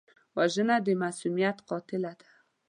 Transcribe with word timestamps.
وژنه 0.37 0.75
د 0.85 0.87
معصومیت 1.01 1.57
قاتله 1.69 2.11
ده 2.19 2.29